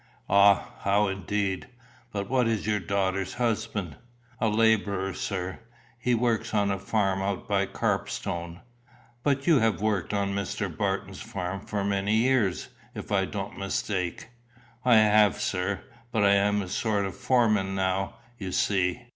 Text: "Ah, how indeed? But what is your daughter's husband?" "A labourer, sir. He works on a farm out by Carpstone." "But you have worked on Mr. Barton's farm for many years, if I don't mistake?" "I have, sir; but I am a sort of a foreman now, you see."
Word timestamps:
"Ah, 0.31 0.69
how 0.79 1.07
indeed? 1.09 1.67
But 2.11 2.27
what 2.27 2.47
is 2.47 2.65
your 2.65 2.79
daughter's 2.79 3.35
husband?" 3.35 3.97
"A 4.39 4.49
labourer, 4.49 5.13
sir. 5.13 5.59
He 5.99 6.15
works 6.15 6.55
on 6.55 6.71
a 6.71 6.79
farm 6.79 7.21
out 7.21 7.47
by 7.47 7.67
Carpstone." 7.67 8.61
"But 9.21 9.45
you 9.45 9.59
have 9.59 9.79
worked 9.79 10.11
on 10.11 10.33
Mr. 10.33 10.75
Barton's 10.75 11.21
farm 11.21 11.61
for 11.67 11.83
many 11.83 12.15
years, 12.15 12.69
if 12.95 13.11
I 13.11 13.25
don't 13.25 13.59
mistake?" 13.59 14.29
"I 14.83 14.95
have, 14.95 15.39
sir; 15.39 15.83
but 16.11 16.23
I 16.23 16.33
am 16.33 16.63
a 16.63 16.67
sort 16.67 17.05
of 17.05 17.13
a 17.13 17.17
foreman 17.17 17.75
now, 17.75 18.15
you 18.39 18.51
see." 18.51 19.03